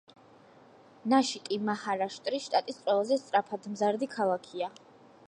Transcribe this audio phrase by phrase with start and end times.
[1.13, 4.73] ნაშიკი მაჰარაშტრის შტატის ყველაზე სწრაფადმზარდი ქალაქია.